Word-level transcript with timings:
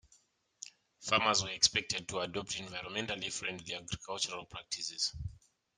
Farmers 0.99 1.43
were 1.43 1.51
expected 1.51 2.07
to 2.09 2.21
adopt 2.21 2.57
environmentally 2.57 3.31
friendly 3.31 3.75
agricultural 3.75 4.47
practices. 4.47 5.13